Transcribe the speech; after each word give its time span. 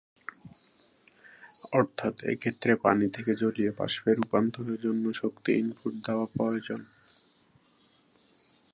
অর্থাৎ, 1.71 2.15
এক্ষেত্রে 2.23 2.71
পানি 2.75 3.05
থেকে 3.09 3.31
জলীয় 3.35 3.71
বাষ্পে 3.77 4.11
রূপান্তরের 4.13 4.77
জন্য 4.81 5.05
শক্তি 5.13 5.51
ইনপুট 5.53 5.93
দেওয়া 6.05 6.25
প্রয়োজন। 6.35 6.81